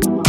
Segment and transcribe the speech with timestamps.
[0.00, 0.27] One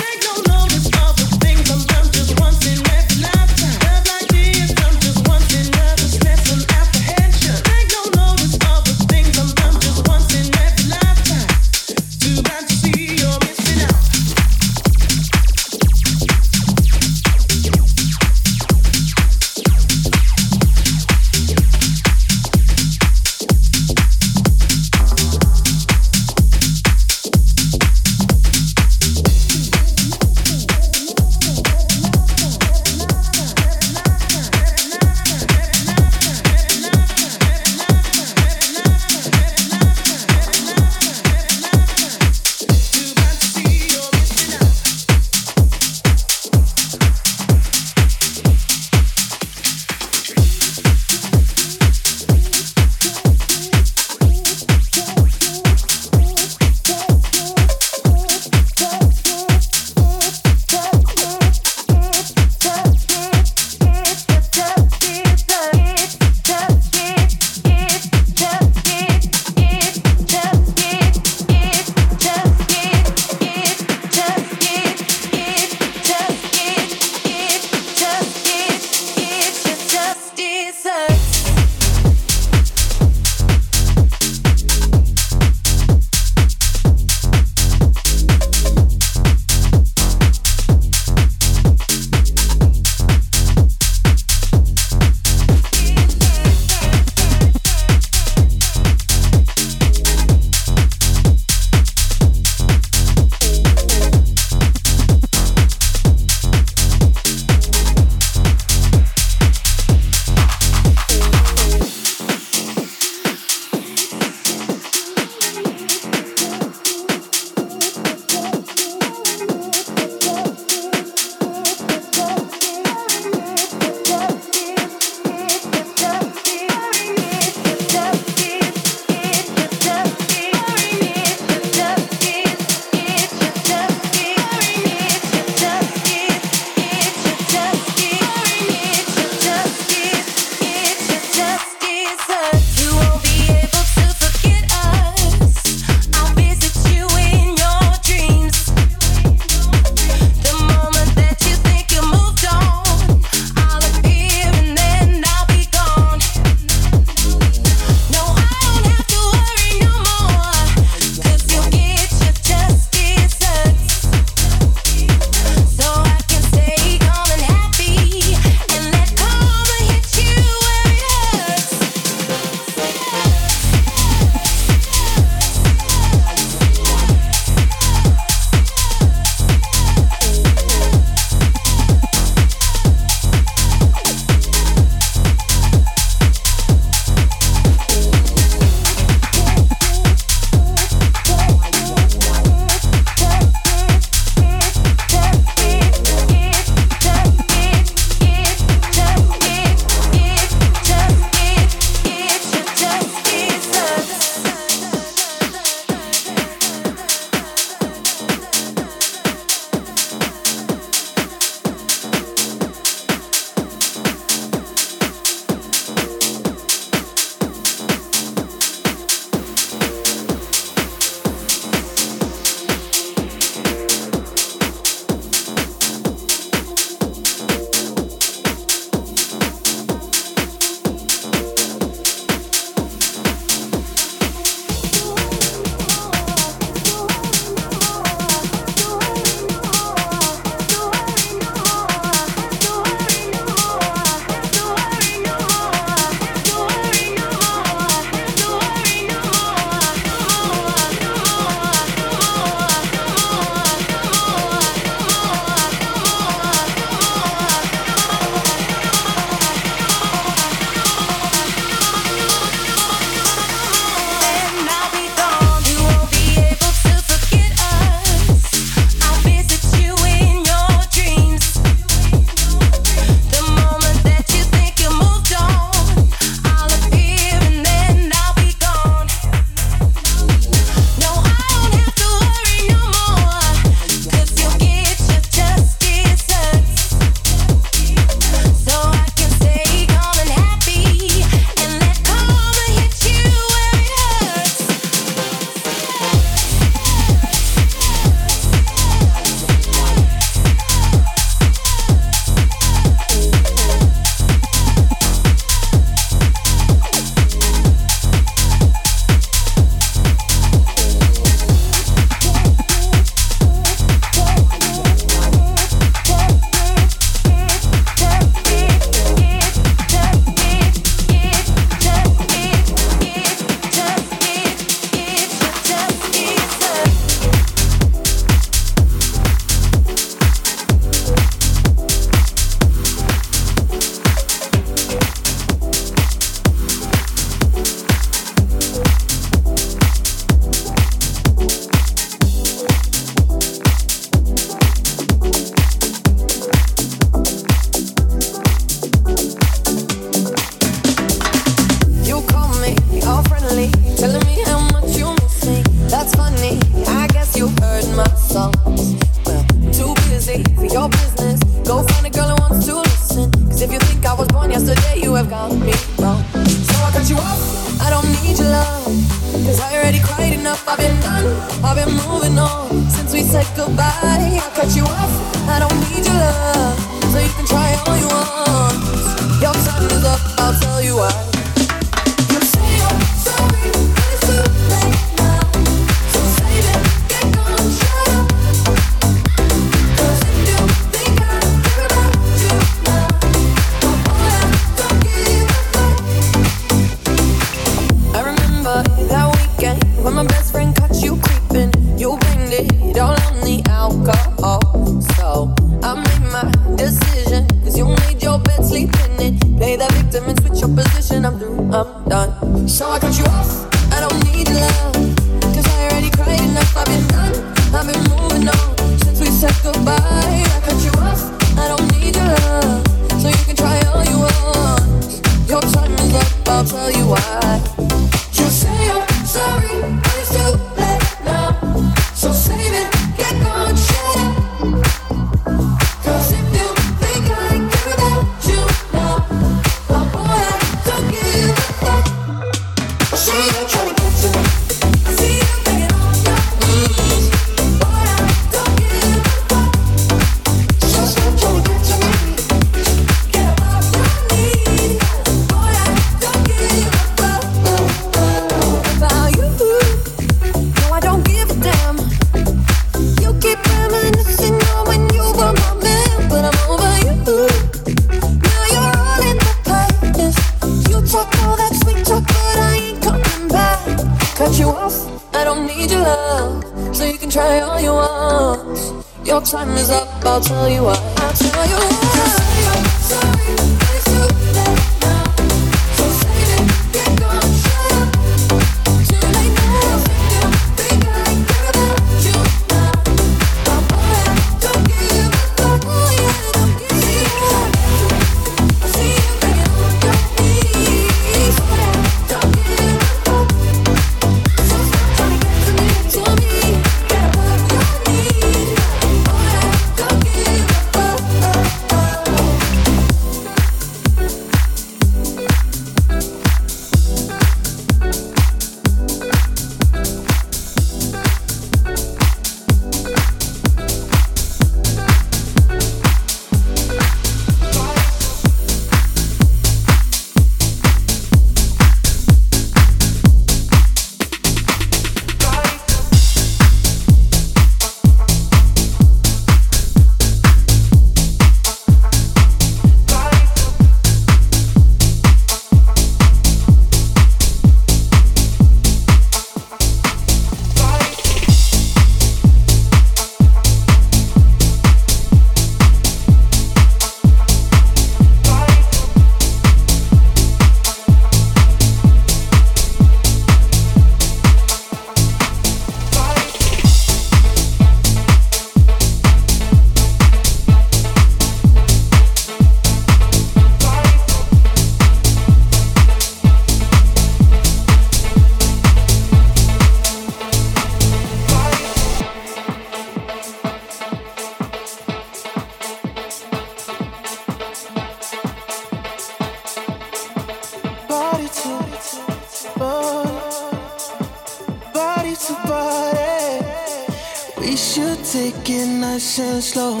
[597.96, 600.00] you take it nice and slow.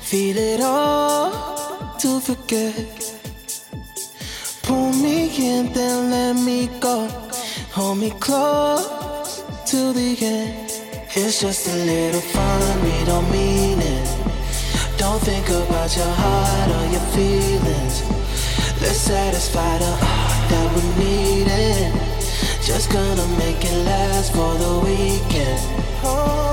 [0.00, 2.74] Feel it all to forget.
[4.62, 7.08] Pull me in, then let me go.
[7.72, 10.70] Hold me close to the end.
[11.14, 14.08] It's just a little fun, we don't mean it.
[14.96, 17.96] Don't think about your heart or your feelings.
[18.80, 21.92] Let's satisfy the heart that we need it.
[22.62, 26.45] Just gonna make it last for the weekend.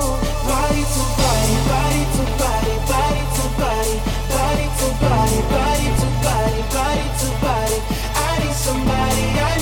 [5.24, 7.78] body, body to body, body to body.
[8.14, 9.24] I need somebody.
[9.40, 9.53] I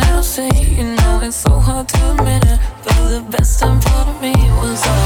[0.00, 4.08] now say you know it's so hard to admit it, but the best time part
[4.08, 4.99] of me was.